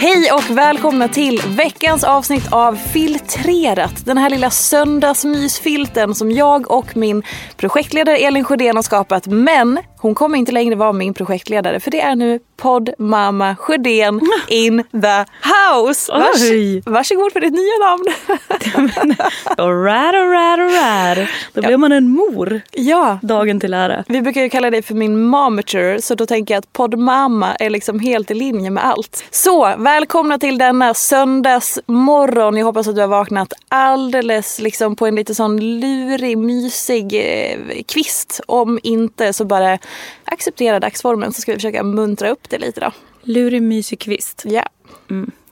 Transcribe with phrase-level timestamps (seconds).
[0.00, 4.06] Hej och välkomna till veckans avsnitt av Filtrerat.
[4.06, 7.22] Den här lilla söndagsmysfilten som jag och min
[7.56, 9.26] projektledare Elin Sjödén har skapat.
[9.26, 14.84] Men hon kommer inte längre vara min projektledare för det är nu poddmamma Sjödén in
[14.92, 16.12] the house.
[16.12, 16.82] Vars, Oj.
[16.86, 18.04] varsågod för ditt nya namn.
[19.56, 21.28] Alright, alright, alright.
[21.52, 24.04] Då blir man en mor ja, dagen till ära.
[24.08, 27.70] vi brukar ju kalla dig för min momature så då tänker jag att poddmamma är
[27.70, 29.24] liksom helt i linje med allt.
[29.30, 32.56] Så välkomna till denna söndagsmorgon.
[32.56, 37.82] Jag hoppas att du har vaknat alldeles liksom på en lite sån lurig, mysig eh,
[37.86, 38.40] kvist.
[38.46, 39.78] Om inte så bara
[40.24, 42.92] acceptera dagsformen så ska vi försöka muntra upp det lite då.
[43.22, 44.42] Lurig, mysig kvist.
[44.46, 44.62] Ja,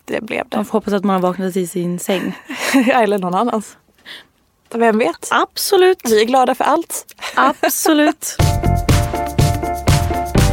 [0.05, 0.57] det blev det.
[0.57, 2.39] Man får hoppas att man har vaknat i sin säng.
[2.93, 3.77] Eller någon annans.
[4.75, 5.29] Vem vet?
[5.31, 6.01] Absolut.
[6.05, 7.15] Vi är glada för allt.
[7.35, 8.37] Absolut.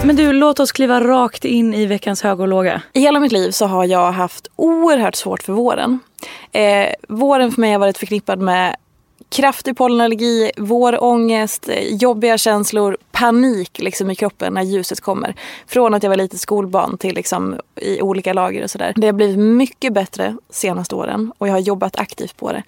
[0.05, 2.81] Men du, låt oss kliva rakt in i veckans hög och låga.
[2.93, 5.99] I hela mitt liv så har jag haft oerhört svårt för våren.
[6.51, 8.75] Eh, våren för mig har varit förknippad med
[9.33, 15.35] kraftig pollenallergi, vårångest, jobbiga känslor, panik liksom i kroppen när ljuset kommer.
[15.67, 18.93] Från att jag var lite skolbarn till liksom i olika lager och sådär.
[18.95, 22.63] Det har blivit mycket bättre senaste åren och jag har jobbat aktivt på det.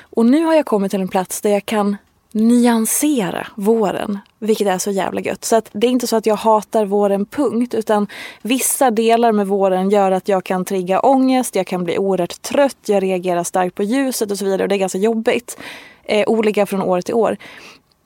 [0.00, 1.96] Och nu har jag kommit till en plats där jag kan
[2.32, 5.44] nyansera våren, vilket är så jävla gött.
[5.44, 8.06] Så att det är inte så att jag hatar våren punkt, utan
[8.42, 12.78] vissa delar med våren gör att jag kan trigga ångest, jag kan bli oerhört trött,
[12.86, 15.58] jag reagerar starkt på ljuset och så vidare och det är ganska jobbigt.
[16.04, 17.36] Eh, olika från år till år.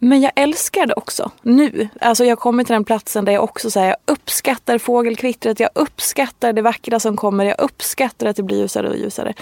[0.04, 1.88] Men jag älskar det också nu.
[2.00, 6.52] Alltså jag kommit till den platsen där jag också säger jag uppskattar fågelkvittret, jag uppskattar
[6.52, 9.34] det vackra som kommer, jag uppskattar att det blir ljusare och ljusare.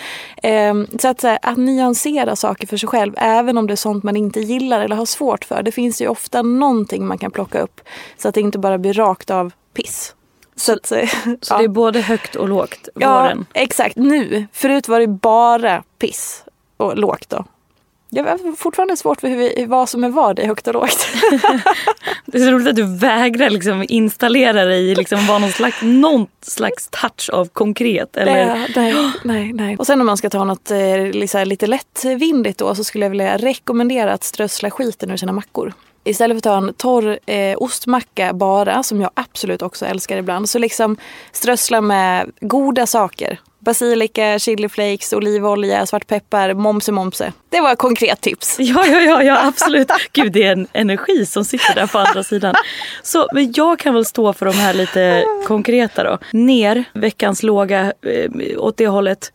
[0.42, 3.76] Ehm, så att, så här, att nyansera saker för sig själv, även om det är
[3.76, 5.62] sånt man inte gillar eller har svårt för.
[5.62, 7.80] Det finns ju ofta någonting man kan plocka upp
[8.18, 10.14] så att det inte bara blir rakt av piss.
[10.56, 11.08] Så, att, eh,
[11.40, 11.58] Så ja.
[11.58, 13.46] det är både högt och lågt Ja, våren.
[13.52, 13.96] exakt.
[13.96, 14.46] Nu.
[14.52, 16.44] Förut var det bara piss
[16.76, 17.44] och lågt då.
[18.12, 21.06] Jag har fortfarande svårt för hur vi, vad som är vad i högt och lågt.
[22.26, 26.26] Det är så roligt att du vägrar liksom installera dig i liksom någon slags, någon
[26.42, 28.16] slags touch av konkret.
[28.16, 28.68] Eller?
[28.76, 29.76] Nej, nej, nej.
[29.76, 30.70] Och sen om man ska ta något
[31.12, 35.72] liksom, lite lättvindigt då så skulle jag vilja rekommendera att strössla skiten ur sina mackor.
[36.04, 40.48] Istället för att ta en torr eh, ostmacka bara, som jag absolut också älskar ibland,
[40.48, 40.96] så liksom
[41.32, 43.40] strössla med goda saker.
[43.60, 47.32] Basilika, chiliflakes, olivolja, svartpeppar, momse momse.
[47.48, 48.56] Det var ett konkret tips.
[48.58, 49.88] Ja, ja, ja, ja absolut.
[50.12, 52.54] Gud, det är en energi som sitter där på andra sidan.
[53.02, 56.18] Så men jag kan väl stå för de här lite konkreta då.
[56.32, 59.32] Ner, veckans låga eh, åt det hållet.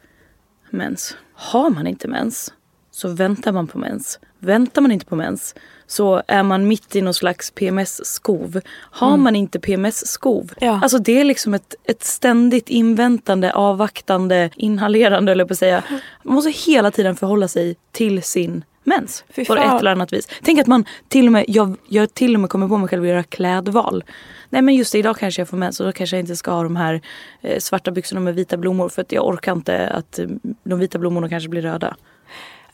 [0.70, 1.18] Mens.
[1.34, 2.54] Har man inte mens
[2.92, 4.20] så väntar man på mens.
[4.40, 5.56] Väntar man inte på mens
[5.88, 8.62] så är man mitt i någon slags PMS-skov.
[8.76, 10.80] Har man inte PMS-skov, Ja.
[10.84, 15.84] alltså det är liksom ett, ett ständigt inväntande, avvaktande, inhalerande eller på att säga.
[16.24, 19.24] Man måste hela tiden förhålla sig till sin mens.
[19.36, 19.50] På ett
[19.80, 20.28] eller annat vis.
[20.44, 23.04] Tänk att man till och med, jag, jag till och med kommer på mig själv
[23.04, 24.04] att göra klädval.
[24.50, 26.52] Nej men just det, idag kanske jag får mens och då kanske jag inte ska
[26.52, 27.02] ha de här
[27.42, 30.26] eh, svarta byxorna med vita blommor för att jag orkar inte att eh,
[30.64, 31.96] de vita blommorna kanske blir röda.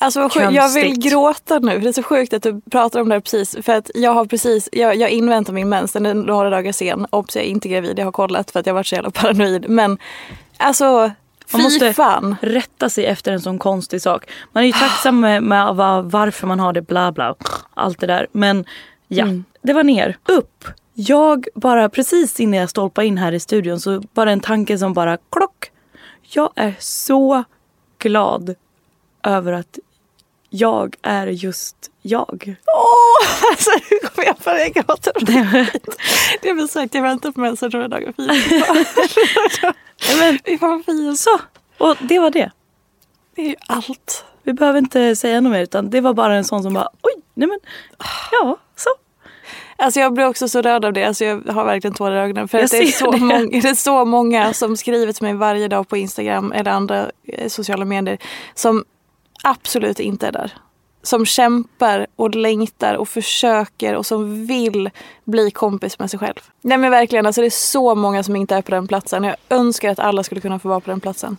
[0.01, 0.51] Alltså vad sjukt.
[0.51, 1.79] jag vill gråta nu.
[1.79, 3.57] Det är så sjukt att du pratar om det här precis.
[3.61, 5.91] För att jag har precis, jag, jag inväntar min mens.
[5.91, 7.07] Den är några dagar sen.
[7.09, 7.99] Obs, jag är inte gravid.
[7.99, 9.69] Jag har kollat för att jag har varit så jävla paranoid.
[9.69, 9.97] Men
[10.57, 11.11] alltså Man
[11.47, 12.35] Fy måste fan.
[12.41, 14.25] rätta sig efter en sån konstig sak.
[14.51, 17.35] Man är ju tacksam med, med vad- varför man har det, bla bla.
[17.73, 18.27] Allt det där.
[18.31, 18.65] Men
[19.07, 19.43] ja, Mm.
[19.61, 20.17] det var ner.
[20.27, 20.65] Upp.
[20.93, 24.93] Jag bara precis innan jag stolpade in här i studion så bara en tanke som
[24.93, 25.71] bara klock.
[26.21, 27.43] Jag är så
[27.99, 28.55] glad
[29.23, 29.79] över att
[30.53, 32.55] jag är just jag.
[32.67, 35.11] Åh, alltså nu kommer jag börja gråta.
[36.41, 38.13] Det är väl sagt, jag väntar på mensen några dagar.
[40.19, 41.19] Men, fan vad fint.
[41.19, 41.39] så,
[41.77, 42.51] och det var det.
[43.35, 44.25] Det är ju allt.
[44.43, 47.23] Vi behöver inte säga något mer utan det var bara en sån som bara oj,
[47.33, 47.59] nej men
[48.31, 48.89] ja, så.
[49.77, 51.03] Alltså jag blir också så rörd av det.
[51.03, 52.47] Alltså jag har verkligen tårar i ögonen.
[52.47, 53.17] För att det, är så det.
[53.17, 57.11] många, det är så många som skriver till mig varje dag på Instagram eller andra
[57.27, 58.17] eh, sociala medier
[58.53, 58.85] som
[59.43, 60.53] absolut inte är där.
[61.03, 64.89] Som kämpar och längtar och försöker och som vill
[65.23, 66.39] bli kompis med sig själv.
[66.61, 69.23] Nej men verkligen, alltså det är så många som inte är på den platsen.
[69.23, 71.37] Jag önskar att alla skulle kunna få vara på den platsen.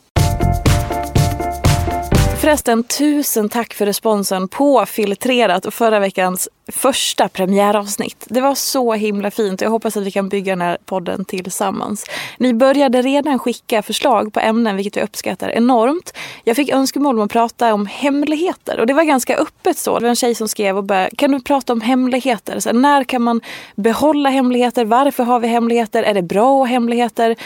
[2.42, 8.26] Förresten, tusen tack för responsen på Filtrerat och förra veckans första premiäravsnitt.
[8.28, 12.04] Det var så himla fint jag hoppas att vi kan bygga den här podden tillsammans.
[12.38, 16.12] Ni började redan skicka förslag på ämnen vilket jag uppskattar enormt.
[16.44, 19.98] Jag fick önskemål om att prata om hemligheter och det var ganska öppet så.
[19.98, 22.60] Det var en tjej som skrev och bara, kan du prata om hemligheter?
[22.60, 23.40] Så här, när kan man
[23.74, 24.84] behålla hemligheter?
[24.84, 26.02] Varför har vi hemligheter?
[26.02, 27.36] Är det bra att ha hemligheter?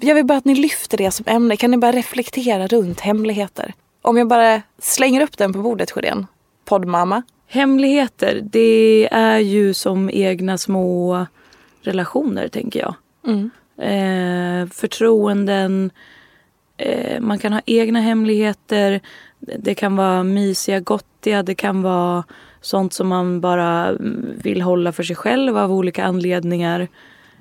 [0.00, 1.56] Jag vill bara att ni lyfter det som ämne.
[1.56, 3.74] Kan ni bara reflektera runt hemligheter?
[4.02, 6.26] Om jag bara slänger upp den på bordet, Sjödén.
[6.64, 7.22] Poddmamma.
[7.46, 11.26] Hemligheter, det är ju som egna små
[11.82, 12.94] relationer tänker jag.
[13.80, 15.90] Eh, förtroenden,
[16.76, 19.00] eh, man kan ha egna hemligheter.
[19.38, 22.24] Det kan vara mysiga, gottiga, det kan vara
[22.60, 26.88] sånt som man bara mm, vill hålla för sig själv av olika anledningar.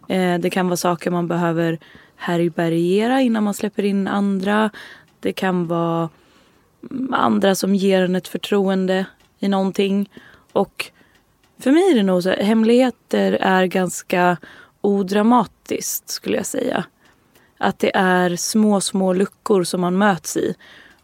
[0.07, 1.79] Eh, det kan vara saker man behöver
[2.15, 4.69] härbärgera innan man släpper in andra.
[5.19, 6.09] Det kan vara mm,
[7.11, 9.05] andra som ger en ett förtroende
[9.39, 10.09] i någonting.
[10.51, 10.91] Och
[11.59, 14.37] för mig är det nog så här, hemligheter är ganska
[14.81, 16.83] odramatiskt skulle jag säga.
[17.57, 20.55] Att det är små, små luckor som man möts i.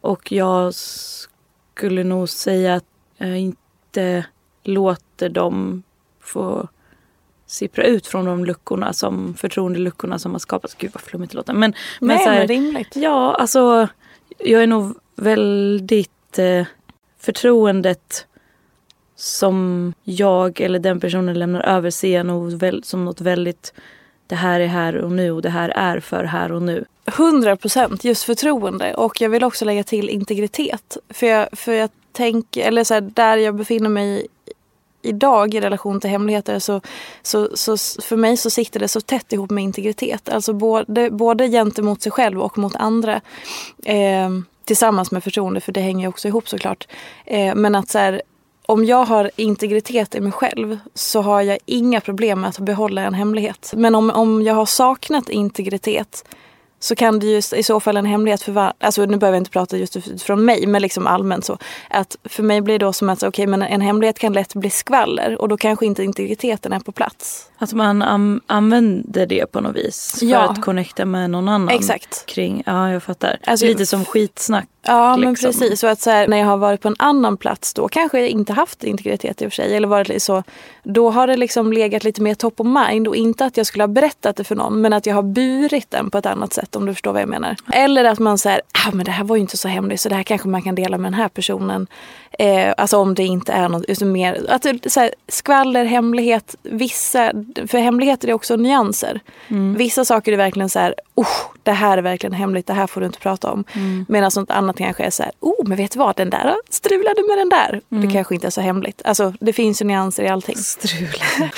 [0.01, 2.85] Och jag skulle nog säga att
[3.17, 4.25] jag inte
[4.63, 5.83] låter dem
[6.21, 6.67] få
[7.45, 10.75] sippra ut från de luckorna som förtroendeluckorna som har skapats.
[10.75, 11.53] Gud vad flummigt det låter.
[11.53, 12.95] Men, men Nej, så här, men rimligt.
[12.95, 13.87] Ja, alltså
[14.37, 16.65] jag är nog väldigt eh,
[17.19, 18.25] förtroendet
[19.15, 23.73] som jag eller den personen lämnar över ser jag nog väl, som något väldigt
[24.27, 26.85] det här är här och nu och det här är för här och nu.
[27.05, 28.93] 100 procent just förtroende.
[28.93, 30.97] Och jag vill också lägga till integritet.
[31.09, 34.27] För jag, för jag tänker, eller så här, där jag befinner mig
[35.01, 36.81] idag i relation till hemligheter så,
[37.23, 40.29] så, så för mig så sitter det så tätt ihop med integritet.
[40.29, 43.21] Alltså både, både gentemot sig själv och mot andra.
[43.85, 44.29] Eh,
[44.65, 46.87] tillsammans med förtroende, för det hänger ju också ihop såklart.
[47.25, 48.21] Eh, men att så här,
[48.65, 53.01] om jag har integritet i mig själv så har jag inga problem med att behålla
[53.01, 53.73] en hemlighet.
[53.75, 56.25] Men om, om jag har saknat integritet
[56.79, 59.41] så kan det ju i så fall en hemlighet för var- alltså nu behöver jag
[59.41, 61.57] inte prata just från mig men liksom allmänt så.
[61.89, 64.69] Att för mig blir det då som att okej men en hemlighet kan lätt bli
[64.69, 67.49] skvaller och då kanske inte integriteten är på plats.
[67.57, 70.39] Att man am- använder det på något vis för Ja.
[70.49, 71.69] att connecta med någon annan.
[71.69, 72.25] Exakt.
[72.25, 73.37] Kring, ja jag fattar.
[73.45, 74.67] Alltså- Lite som skitsnack.
[74.85, 75.51] Ja men liksom.
[75.51, 75.79] precis.
[75.79, 78.29] Så att så här, när jag har varit på en annan plats då kanske jag
[78.29, 79.75] inte haft integritet i och för sig.
[79.75, 80.43] Eller varit så.
[80.83, 83.07] Då har det liksom legat lite mer top of mind.
[83.07, 84.81] Och inte att jag skulle ha berättat det för någon.
[84.81, 87.29] Men att jag har burit den på ett annat sätt om du förstår vad jag
[87.29, 87.55] menar.
[87.73, 90.15] Eller att man säger, ah, men det här var ju inte så hemligt så det
[90.15, 91.87] här kanske man kan dela med den här personen.
[92.39, 97.31] Eh, alltså om det inte är något utan mer, att så här, skvaller, hemlighet, vissa,
[97.67, 99.19] för hemligheter är också nyanser.
[99.77, 101.27] Vissa saker är verkligen så här, oh,
[101.63, 103.63] det här är verkligen hemligt, det här får du inte prata om.
[104.07, 107.21] Medan något annat kanske är så här, oh men vet du vad, den där strulade
[107.27, 107.81] med den där.
[107.89, 109.01] Det kanske inte är så hemligt.
[109.05, 110.55] Alltså det finns ju nyanser i allting.
[110.57, 111.51] Strulade.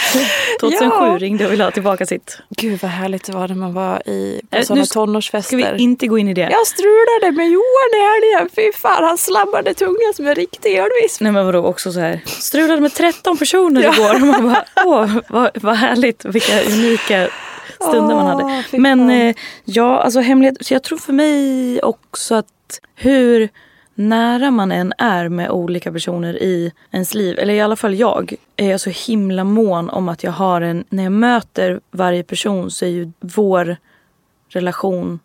[0.59, 1.17] 2007 Ja.
[1.19, 2.37] ringde och ville ha tillbaka sitt.
[2.49, 5.57] Gud vad härligt det var när man var i, på Eh, sådana tonårsfester.
[5.59, 6.41] Ska vi inte gå in i det?
[6.51, 11.21] Jag strulade med Johan i helgen, fy fan han slammade tungan som en riktig ölvisp.
[11.21, 12.21] Nej men vadå också så här.
[12.25, 13.93] Strulade med 13 personer Ja.
[13.93, 14.13] igår.
[14.15, 16.25] Och man bara, åh vad, vad härligt.
[16.25, 17.27] Vilka unika
[17.75, 18.63] stunder man hade.
[18.71, 20.57] Men eh, ja, alltså hemlighet.
[20.61, 22.45] Så jag tror för mig också att
[22.95, 23.49] hur
[23.97, 28.33] nära man än är med olika personer i ens liv, eller i alla fall jag,
[28.55, 32.71] är jag så himla mån om att jag har en, när jag möter varje person
[32.71, 33.77] så är ju vår
[34.49, 35.19] relation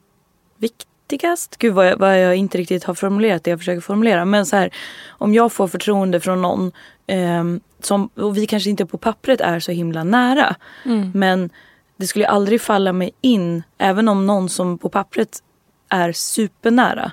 [0.58, 1.56] viktigast.
[1.58, 4.24] Gud vad jag, vad jag inte riktigt har formulerat det jag försöker formulera.
[4.24, 4.70] Men så här,
[5.08, 6.72] om jag får förtroende från någon
[7.06, 10.56] ehm, som, och vi kanske inte på pappret är så himla nära.
[11.14, 11.50] Men
[11.96, 15.42] det skulle aldrig falla mig in, även om någon som på pappret
[15.88, 17.12] är supernära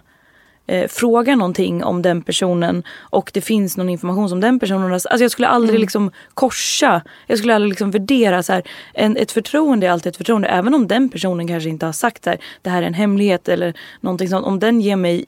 [0.70, 4.92] eh, frågar någonting om den personen och det finns någon information som den personen har.
[4.92, 5.82] Alltså jag skulle aldrig Mm.
[5.82, 8.64] liksom korsa, jag skulle aldrig liksom värdera så här.
[8.94, 10.48] En, ett förtroende är alltid ett förtroende.
[10.48, 13.74] Även om den personen kanske inte har sagt här, det här är en hemlighet eller
[14.02, 14.46] någonting sånt.
[14.46, 15.26] Om den ger mig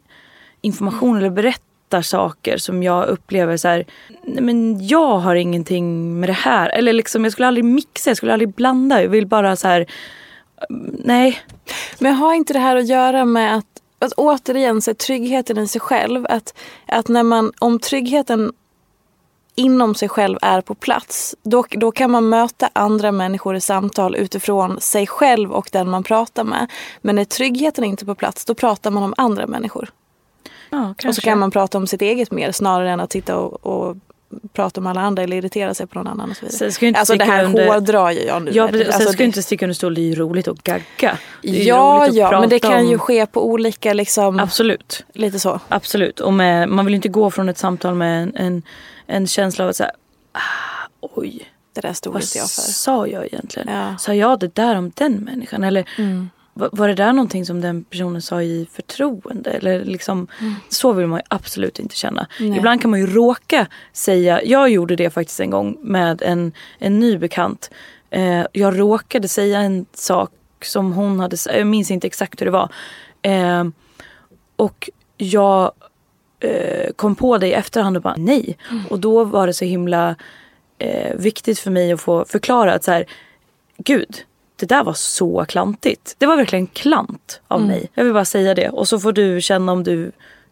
[0.61, 3.85] information eller berättar saker som jag upplever så här,
[4.23, 6.69] nej men jag har ingenting med det här.
[6.69, 9.01] Eller liksom jag skulle aldrig mixa, jag skulle aldrig blanda.
[9.01, 9.85] Jag vill bara så här,
[11.05, 11.39] nej.
[11.99, 13.65] Men har inte det här att göra med att,
[14.05, 16.25] att återigen se tryggheten i sig själv?
[16.29, 16.53] Att,
[16.85, 18.53] att när man, om tryggheten
[19.55, 24.15] inom sig själv är på plats, då, då kan man möta andra människor i samtal
[24.15, 26.71] utifrån sig själv och den man pratar med.
[27.01, 29.89] Men när tryggheten inte är på plats, då pratar man om andra människor.
[30.69, 33.65] Ja, Och så kan man prata om sitt eget mer snarare än att sitta och,
[33.65, 33.97] och
[34.53, 36.71] prata om alla andra eller irritera sig på någon annan och så vidare.
[36.71, 38.51] Ska inte alltså det här under- hårdrar ju jag nu.
[38.53, 38.73] Ja, med.
[38.75, 41.17] Och sen Alltså, ska det- inte sticka under stol, det är ju roligt att gagga.
[41.41, 45.05] Ju Ja, ja, men det kan ju om- ske på olika liksom, Absolut.
[45.13, 45.59] lite så.
[45.67, 46.19] Absolut.
[46.19, 48.63] Och med, man vill inte gå från ett samtal med en, en,
[49.07, 49.91] en känsla av att säga,
[50.33, 50.39] ah,
[51.01, 52.61] oj, Det där stod vad inte jag för.
[52.61, 53.67] sa jag egentligen?
[53.73, 53.97] Ja.
[53.97, 55.63] Sa jag det där om den människan?
[55.63, 56.29] Eller Mm.
[56.71, 59.51] Var, det där någonting som den personen sa i förtroende?
[59.51, 60.27] Eller liksom,
[60.69, 62.27] Så vill man ju absolut inte känna.
[62.39, 62.49] Mm.
[62.49, 62.59] Nej.
[62.59, 66.99] Ibland kan man ju råka säga, jag gjorde det faktiskt en gång med en, en
[66.99, 67.69] ny bekant.
[68.09, 72.45] Eh, jag råkade säga en sak som hon hade sagt, jag minns inte exakt hur
[72.45, 72.71] det var.
[73.21, 73.63] Eh,
[74.55, 75.71] och jag
[76.39, 78.57] eh, kom på det i efterhand och bara nej.
[78.89, 80.15] Och då var det så himla
[80.77, 83.05] eh, viktigt för mig att få förklara att så här,
[83.77, 84.15] gud,
[84.61, 86.15] det där var så klantigt.
[86.17, 87.89] Det var verkligen klant av mig.
[87.93, 88.69] Jag vill bara säga det.
[88.69, 90.11] Och så får du känna om du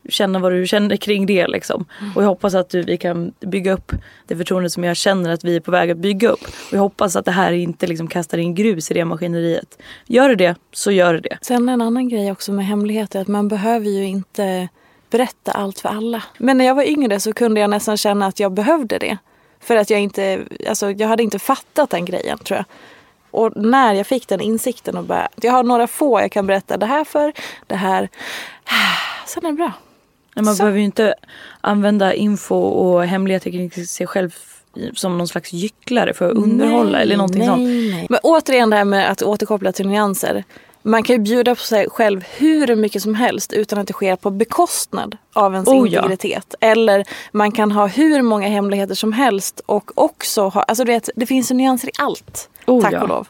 [0.09, 1.47] känner vad du känner kring det.
[1.47, 1.85] Liksom.
[2.15, 3.91] Och jag hoppas att du, vi kan bygga upp
[4.27, 6.43] det förtroende som jag känner att vi är på väg att bygga upp.
[6.43, 9.81] Och jag hoppas att det här inte liksom kastar in grus i det maskineriet.
[10.05, 11.37] Gör det det, så gör det det.
[11.41, 14.69] Sen en annan grej också med hemligheter, att man behöver ju inte
[15.09, 16.23] berätta allt för alla.
[16.37, 19.17] Men när jag var yngre så kunde jag nästan känna att jag behövde det.
[19.59, 22.65] För att jag inte, alltså jag hade inte fattat den grejen tror jag.
[23.31, 26.77] Och när jag fick den insikten och bara, jag har några få jag kan berätta
[26.77, 27.33] det här för,
[27.67, 28.09] det här.
[29.27, 29.71] Sen är det bra.
[30.35, 30.63] Men man Så.
[30.63, 31.15] behöver ju inte
[31.61, 34.35] använda info och hemligheter kring sig själv
[34.93, 37.61] som någon slags gycklare för att underhålla eller någonting nej, sånt.
[37.61, 38.07] Nej.
[38.09, 40.43] Men återigen det här med att återkoppla till nyanser.
[40.83, 44.15] Man kan ju bjuda på sig själv hur mycket som helst utan att det sker
[44.15, 45.99] på bekostnad av ens Oh, ja.
[45.99, 46.55] integritet.
[46.59, 51.09] Eller man kan ha hur många hemligheter som helst och också ha, alltså du vet,
[51.15, 52.49] det finns ju nyanser i allt.
[52.67, 53.01] Oh, tack ja.
[53.01, 53.27] och lov.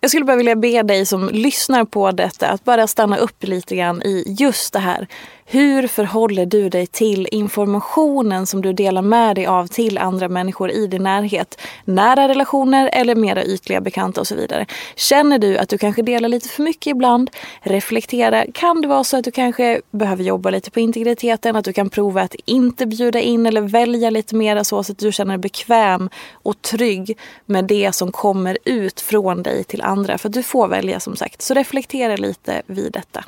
[0.00, 3.76] Jag skulle bara vilja be dig som lyssnar på detta att bara stanna upp lite
[3.76, 5.08] grann i just det här.
[5.52, 10.70] Hur förhåller du dig till informationen som du delar med dig av till andra människor
[10.70, 11.60] i din närhet?
[11.84, 14.66] Nära relationer eller mera ytliga bekanta och så vidare.
[14.96, 17.30] Känner du att du kanske delar lite för mycket ibland?
[17.60, 18.44] Reflektera.
[18.54, 21.56] Kan det vara så att du kanske behöver jobba lite på integriteten?
[21.56, 25.12] Att du kan prova att inte bjuda in eller välja lite mera så att du
[25.12, 30.18] känner dig bekväm och trygg med det som kommer ut från dig till andra.
[30.18, 31.42] För du får välja som sagt.
[31.42, 33.24] Så reflektera lite vid detta.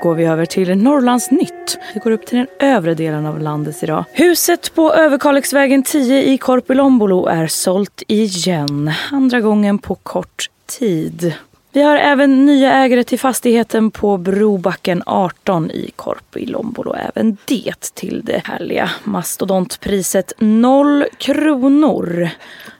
[0.00, 1.78] Går vi över till Norrlands nytt.
[1.94, 4.04] Vi går upp till den övre delen av landet idag.
[4.12, 8.92] Huset på Överkalixvägen 10 i Korpilombolo är sålt igen.
[9.12, 11.34] Andra gången på kort tid.
[11.72, 16.94] Vi har även nya ägare till fastigheten på Brobacken 18 i Korpilombolo.
[16.94, 22.28] Även det till det härliga mastodontpriset 0 kronor.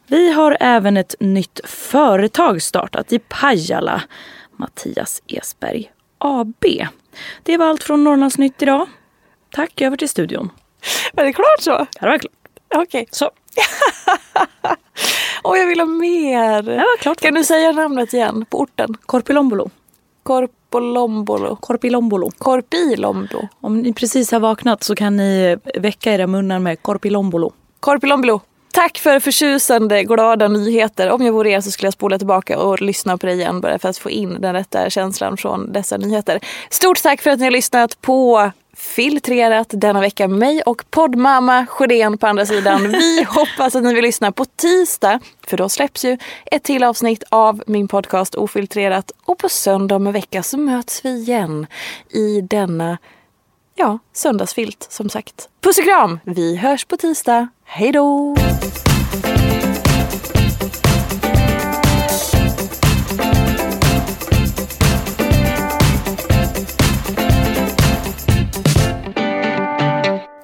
[0.07, 4.03] Vi har även ett nytt företag startat i Pajala.
[4.57, 6.65] Mattias Esberg AB.
[7.43, 8.87] Det var allt från Norrlandsnytt idag.
[9.51, 10.51] Tack, över till studion.
[11.17, 11.71] Är det klart så?
[11.71, 12.33] Ja, det var klart.
[12.75, 13.07] Okej.
[13.11, 13.31] Så.
[15.45, 16.63] Åh, jag vill ha mer.
[16.63, 17.21] Det var klart.
[17.21, 18.97] Kan du säga namnet igen på orten?
[19.07, 19.71] Korpilombolo.
[20.23, 21.57] Korpolombolo.
[21.57, 22.31] Korpilombolo.
[22.39, 23.49] Korpilombolo.
[23.61, 27.53] Om ni precis har vaknat så kan ni väcka era munnar med Korpilombolo.
[27.81, 28.41] Korpilombolo.
[28.81, 31.11] Tack för förtjusande, glada nyheter.
[31.11, 33.79] Om jag vore er så skulle jag spola tillbaka och lyssna på det igen bara
[33.79, 36.41] för att få in den rätta känslan från dessa nyheter.
[36.71, 41.67] Stort tack för att ni har lyssnat på Filtrerat denna vecka med mig och poddmamma
[41.67, 42.89] Sjödén på andra sidan.
[42.89, 47.25] Vi hoppas att ni vill lyssna på tisdag, för då släpps ju ett till avsnitt
[47.29, 49.13] av min podcast Ofiltrerat.
[49.25, 51.67] Och på söndag om en vecka så möts vi igen
[52.11, 52.99] i denna
[53.75, 55.49] ja, söndagsfilt som sagt.
[55.61, 56.21] Puss och kram!
[56.25, 57.49] Vi hörs på tisdag.
[57.73, 58.35] Hej då!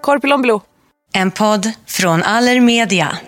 [0.01, 0.61] Korpilon Blue.
[1.13, 3.19] En podd från Allermedia.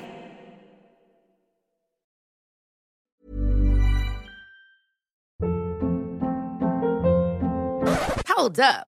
[8.37, 8.98] Hold up.